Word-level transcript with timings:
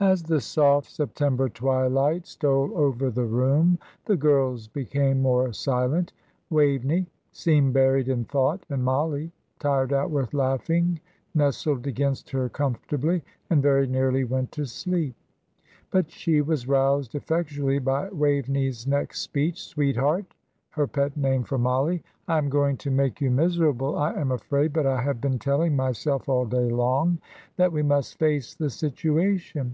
As 0.00 0.24
the 0.24 0.40
soft 0.40 0.90
September 0.90 1.48
twilight 1.48 2.26
stole 2.26 2.76
over 2.76 3.08
the 3.08 3.26
room, 3.26 3.78
the 4.06 4.16
girls 4.16 4.66
became 4.66 5.20
more 5.22 5.52
silent. 5.52 6.12
Waveney 6.50 7.06
seemed 7.30 7.74
buried 7.74 8.08
in 8.08 8.24
thought, 8.24 8.64
and 8.68 8.82
Mollie, 8.82 9.30
tired 9.60 9.92
out 9.92 10.10
with 10.10 10.34
laughing, 10.34 10.98
nestled 11.34 11.86
against 11.86 12.30
her 12.30 12.48
comfortably, 12.48 13.22
and 13.50 13.62
very 13.62 13.86
nearly 13.86 14.24
went 14.24 14.50
to 14.52 14.64
sleep. 14.64 15.14
But 15.90 16.10
she 16.10 16.40
was 16.40 16.66
roused 16.66 17.14
effectually 17.14 17.78
by 17.78 18.08
Waveney's 18.08 18.88
next 18.88 19.20
speech. 19.20 19.62
"Sweetheart" 19.62 20.34
her 20.70 20.88
pet 20.88 21.16
name 21.16 21.44
for 21.44 21.58
Mollie 21.58 22.02
"I 22.26 22.38
am 22.38 22.48
going 22.48 22.76
to 22.78 22.90
make 22.90 23.20
you 23.20 23.30
miserable, 23.30 23.96
I 23.96 24.14
am 24.14 24.32
afraid, 24.32 24.72
but 24.72 24.86
I 24.86 25.00
have 25.02 25.20
been 25.20 25.38
telling 25.38 25.76
myself 25.76 26.28
all 26.28 26.46
day 26.46 26.68
long 26.70 27.18
that 27.56 27.70
we 27.72 27.82
must 27.84 28.18
face 28.18 28.54
the 28.54 28.70
situation. 28.70 29.70